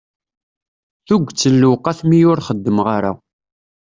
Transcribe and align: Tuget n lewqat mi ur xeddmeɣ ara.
Tuget 1.05 1.41
n 1.51 1.55
lewqat 1.61 1.99
mi 2.09 2.19
ur 2.31 2.39
xeddmeɣ 2.47 2.87
ara. 2.97 3.11